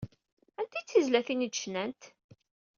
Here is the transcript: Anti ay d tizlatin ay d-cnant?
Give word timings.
Anti 0.59 0.75
ay 0.77 0.83
d 0.83 0.87
tizlatin 0.89 1.45
ay 1.45 1.49
d-cnant? 1.51 2.01